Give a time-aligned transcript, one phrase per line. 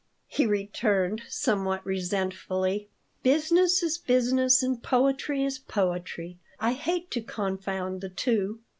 [0.27, 2.89] he returned, somewhat resentfully.
[3.21, 6.39] "Business is business and poetry is poetry.
[6.59, 8.61] I hate to confound the two.